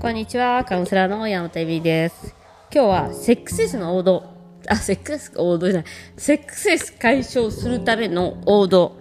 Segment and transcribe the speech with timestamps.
[0.00, 2.34] こんにちは、カウンセラーの山本恵美です。
[2.72, 4.24] 今日はセックスレスの王道、
[4.66, 8.96] あ、セックス王道じゃない、セックスレス解消するための王道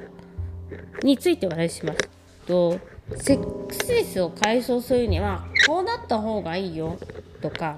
[1.02, 2.00] についてお話しします。
[2.46, 2.78] と
[3.16, 6.98] セックスレスを解消するにはこうなった方がいいよ
[7.42, 7.78] とか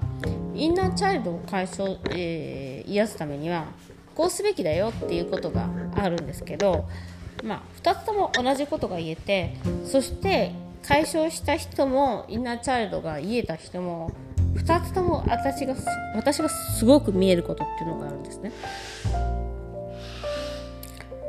[0.52, 3.66] インナーチャイルドを解消、えー癒すためには
[4.16, 6.88] こうすべきだよっていうことがあるんですけど、
[7.44, 14.10] まあ、2つとも同じことが言えてそして解消した人もインナーチャイルドが癒えた人も
[14.54, 15.74] 2つとも私が
[16.14, 18.52] 私がすごく見えることっていうのがあるんですね。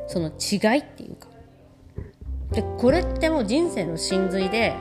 [0.08, 1.27] その違いっていうか。
[2.52, 4.75] でこれってもう人生の真髄で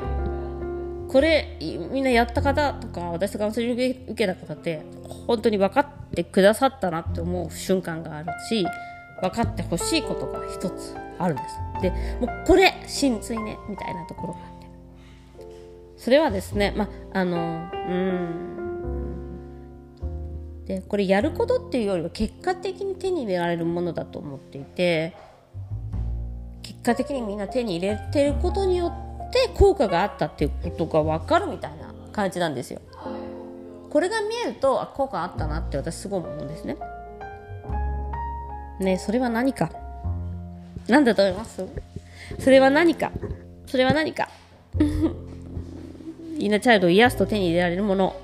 [1.09, 4.83] これみんなやった方とか私がカウンセリング受けた方って
[5.27, 8.67] 本当に分かってくださったなって思う瞬間があるし
[9.21, 11.83] 分かってほしいことが一つあるんです。
[11.83, 14.33] でもうこれ真髄ねみたいなところ。
[14.35, 14.52] が
[16.03, 18.49] それはですねまああのうん。
[20.67, 25.15] でこれやることっていうよりは結果的に手に入れられるものだと思っていて
[26.63, 28.87] 結果的にみんな手に入れてることによ
[29.29, 32.81] って効果があったっていうことが分かるみたいな感じなんですよ。
[33.91, 36.77] これが見えるとあ効果あったなって私すごい思うんですね。
[38.81, 39.71] ねそれは何か？
[40.89, 41.65] 何だと思います？
[42.41, 43.13] それは何か？
[43.67, 44.29] それは何か？
[46.43, 48.17] インナーチャイルドを癒すと手に入れられるもの。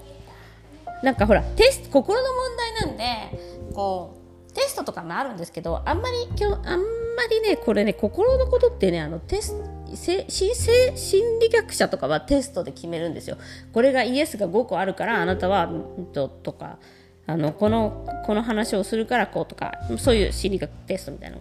[1.02, 3.38] なんかほらテスト心の問題なんで
[3.72, 4.16] こ
[4.48, 9.55] うテストとかもあるんですけどあんまり今日あんまりねこれね心のことってねあのテス
[9.94, 10.52] せ心
[10.97, 13.38] 心理学者とかはテストで決めるんですよ。
[13.72, 15.70] これがイエスが5個あるからあなたは
[16.12, 16.78] ととか
[17.27, 21.36] あのこのこの話をするからこうとかそういう心理学テストみたいな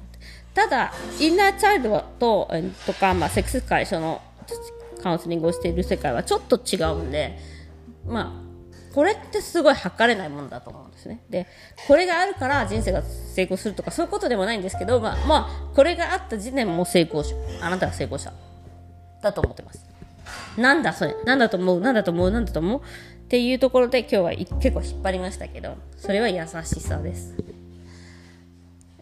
[0.53, 2.51] ただインナーチャイルドと
[2.85, 4.21] とか、まあ、セックス解消の
[4.99, 7.37] カウンセリングをしている世界はちょっと違うんで
[8.05, 8.47] まあ
[8.97, 11.21] これってすごい測れないものだと思うんですね。
[11.29, 11.45] で、
[11.87, 17.35] これがあるから人生が成功するとかそういうことでもないんですけど、まあ、まあ、これがあった時点も成功者。
[17.61, 18.33] あなたが成功者。
[19.21, 19.85] だと思ってます。
[20.57, 22.83] なんだそれなんだと思うなんだと思うなんだと思うっ
[23.27, 27.35] ていうところで今日は結構引っ張りましたけど、それは優しさです。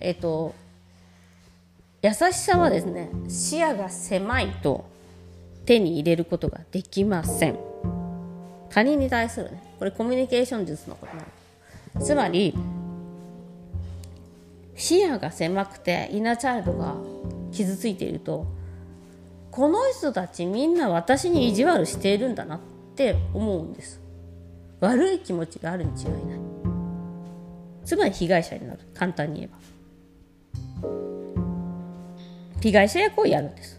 [0.01, 0.53] えっ、と、
[2.01, 4.83] 優しさはですね、視野が狭いと
[5.65, 7.59] 手に入れることができません。
[8.69, 11.23] 他人に対するねこれコミュニケーション術のことな
[11.99, 12.05] の。
[12.05, 12.53] つまり
[14.75, 16.95] 視野が狭くてイナーチャイルドが
[17.51, 18.45] 傷ついていると
[19.51, 22.59] この人たちみんな私に意地悪しているんだなっ
[22.95, 24.01] て思うんです。
[24.81, 26.39] 悪い気持ちがあるに違いない。
[27.85, 28.79] つまり被害者になる。
[28.93, 29.57] 簡単に言えば。
[32.61, 33.74] 被害者役をやるんです。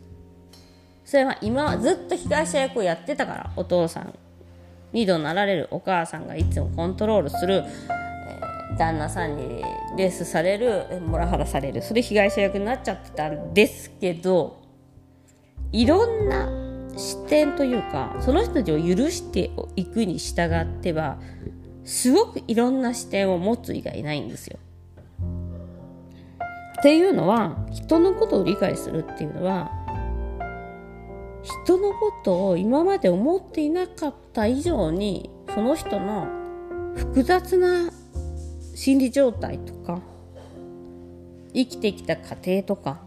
[1.06, 4.14] それは今はずっと被害者役をやってたからお父さん
[4.92, 8.06] 2度なられるお母さんがいつもコントロールする、えー
[8.76, 9.62] 旦那さんに
[9.96, 14.62] レースされるえモラハラされるそれ被害者役になっちゃってたんですけど
[15.72, 16.48] いろんな
[16.98, 21.18] 視点というかその人たちを許していくに従っては
[21.84, 24.58] すごくいろんな視点を持つ以外ないんですよ。
[26.78, 29.72] っていうのは人のことを理解するっていうのは
[31.64, 36.26] 人のことを今まで思っていなかった以上にその人の
[36.96, 37.90] 複雑な
[38.74, 40.00] 心理状態とか
[41.54, 42.98] 生きてきた過程とか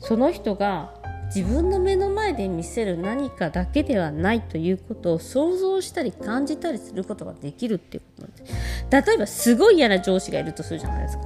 [0.00, 0.94] その人が
[1.34, 9.06] 自分の目の前で見せる何かだけではないということを想像したり感じたりすることができるっていうことなんです。
[9.06, 11.24] 例えばすごい嫌な上司がいるとするじゃないですか。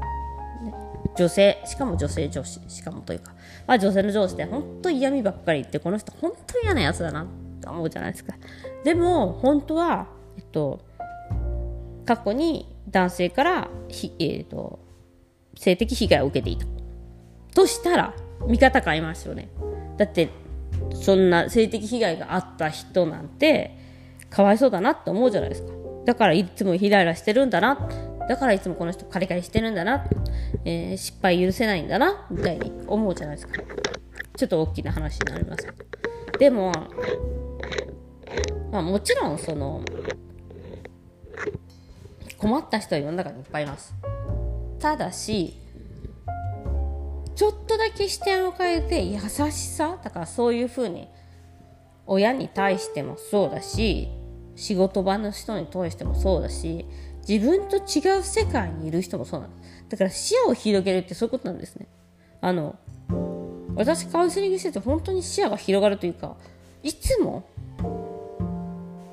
[1.16, 3.33] 女性しかも女性上司しかもというか、
[3.66, 7.26] まあ、女性の上司で本当嫌味ばっかり言ってこの人本当嫌なやつだな
[7.60, 8.34] と思うじゃないですか。
[8.84, 10.06] でも本当は、
[10.36, 10.80] えっと、
[12.04, 14.80] 過去に男性からひ、えっと、
[15.56, 16.66] 性的被害を受けていた。
[17.54, 18.14] としたら
[18.47, 19.48] 見方変えますよね。
[19.97, 20.30] だって
[20.94, 23.76] そんな性的被害があった人なんて
[24.30, 25.72] かわいそうだなって思うじゃないですか。
[26.04, 27.88] だからいつもイライラしてるんだな。
[28.28, 30.07] だからいつもこの人カリカリしてるんだな、
[30.65, 33.63] えー失敗許せないんだなみたいに思うじゃないですか。
[34.36, 35.66] ちょっと大きな話になります。
[36.39, 36.72] でも、
[38.71, 39.83] まあ、もちろんその
[42.39, 43.95] 困った人は世の中にいっぱいいます。
[44.80, 45.63] ただし
[47.36, 51.09] ちょっとだけ視点を変えて優しさだからそういうふうに
[52.07, 54.09] 親に対してもそうだし
[54.57, 56.87] 仕事場の人に対してもそうだし
[57.28, 59.84] 自分と違う世界にいる人もそうなんです。
[59.91, 61.87] だから視野を広げるってそういうことなんですね。
[62.41, 62.77] あの
[63.75, 66.37] 私カウンセリングしてて本当に視野が広がるというか
[66.83, 67.45] いつも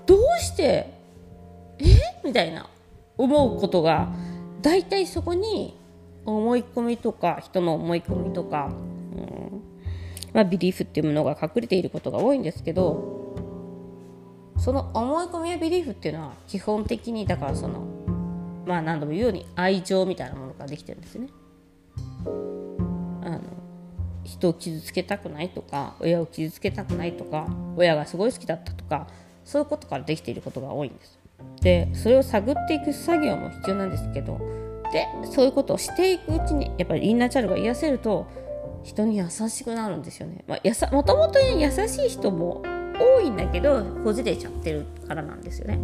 [0.06, 0.94] どうして
[1.78, 1.86] え？
[2.26, 2.68] みたいな
[3.18, 4.10] 思うことが
[4.62, 5.78] 大体そこに
[6.26, 8.70] 思い込みとか人の思い込みとか、
[9.14, 9.62] うん
[10.34, 13.19] まあ、ビリーフっていうものが隠れていることが多いんですけど
[14.60, 17.82] その思い込みやビリーフっていうのは基本的にだからその
[18.66, 21.30] まあ何度も言うように愛情みたいなものができてるんですね。
[23.24, 23.42] あの
[24.24, 29.08] 人を傷つけたくないとか親を傷つけたくないとか親がすごい好きだったとか
[29.44, 31.20] そういうことからできていることが多いんです。
[31.62, 34.40] でそれを探っていく作業も必要なんですけど
[34.92, 38.28] でそういうことをしていくうちにやっぱりインナーチャルが癒せると
[38.84, 40.44] 人に優しくなるんですよね。
[40.48, 42.62] まあ、やさもともと優しい人も
[43.00, 45.80] 多いんだけどこじれちゃってるからなんですよね。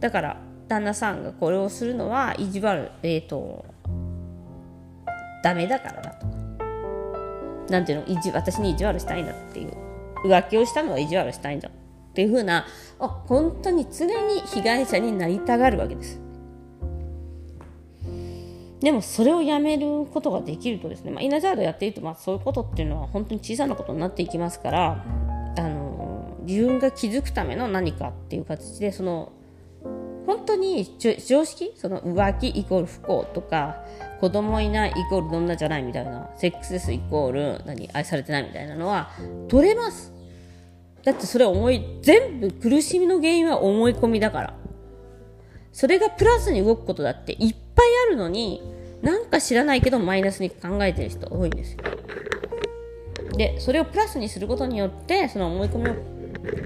[0.00, 3.64] だから旦那さんがこれをするのは意地悪えっ、ー、と
[5.42, 6.26] ダメだからだと。
[6.26, 6.34] か
[7.68, 8.06] なんていうの？
[8.06, 9.72] 意地私に意地悪したいんだっていう。
[10.24, 11.72] 浮気をしたのは意地悪したいんだっ
[12.14, 12.66] ていうふうな
[12.98, 16.20] あ本当に常に被害者になりたがるわけです。
[18.80, 25.04] でもそれをやめることができるとですね、まあ、イナジャードやっていると、まあ、そういうことっていうのは本当に小さなことになっていきますから
[26.44, 29.32] 自分が気づくための何かっていう形でその
[30.26, 33.84] 本当に常識その浮気イコール不幸とか
[34.20, 39.10] 子供いないイコールどんなじゃないみたいなセックスレスイコール何愛されてないみたいなのは
[39.48, 40.12] 取れます。
[41.02, 44.54] だってそれ思い全部苦しみの原因は思い込みだから。
[45.72, 48.62] それがプラスに動くことだっていっぱいあるのに
[49.02, 51.78] なんか知らないけどマイナスに考えてる人多いんですよ。
[53.36, 55.94] でそれをプラスにすることによってその思い込みを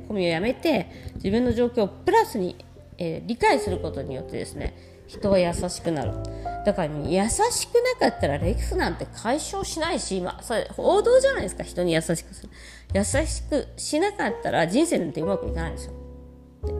[0.08, 2.56] 込みをやめて自分の状況をプラスに、
[2.98, 4.76] えー、理解することによってですね
[5.06, 6.12] 人は優しくなる。
[6.66, 12.50] だから優しくなかったらレクスなんて解消しないし、まあ、それ王道じゃないですか人に優しくする。
[12.94, 15.92] 優しくしなかったら人生なんてうまくいかないんですよ。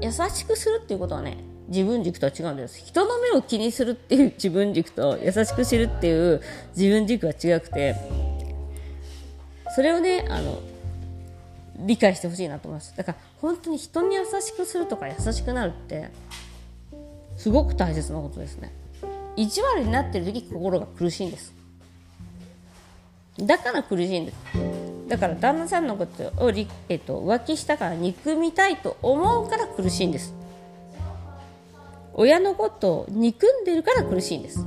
[0.03, 2.85] 優しくするっていうことはね自分軸とは違うんです。
[2.85, 6.43] 人の目を気にするっていう自分軸と優しく知るっていう
[6.77, 7.95] 自分軸は違くて
[9.75, 10.61] それをねあの
[11.79, 12.97] 理解してほしいなと思います。
[12.97, 16.11] だから本当に人に優しくするとか優しくなるって
[17.37, 18.73] すごく大切なことですね。
[19.37, 21.55] 意地悪になってる時心が苦しいんです。
[23.39, 24.37] だから苦しいんです。
[25.09, 26.51] だから旦那さんのことを、
[26.89, 30.35] えっと、浮気したから憎みたいと思うから苦しいんです。
[32.15, 34.67] 親のことを憎んでるから苦しいんです。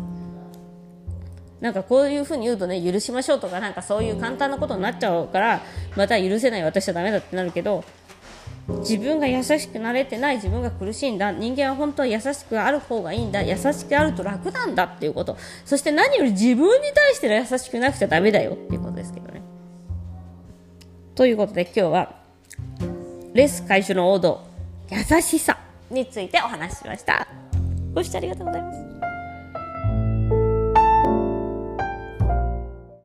[1.62, 5.62] なんかこういうふうに言うとね許しましょうとかなんかそういう簡単なことになっちゃうから
[5.96, 7.84] また許せない私はダメだってなるけど
[8.80, 15.38] 自分が優しくなれてない自分が苦しいんだ人間は本当は優しくある方がいいんだ優しくあると楽なんだっていうこと。
[15.66, 19.42] そして何より自分に対しての優しくなくちゃダメだよっていうことですけどね。
[21.16, 22.16] ということで今日は
[23.34, 24.42] レス回収の王道
[24.90, 25.58] 優しさ
[25.90, 27.28] についてお話ししました。
[27.94, 28.91] ご視聴ありがとうございます。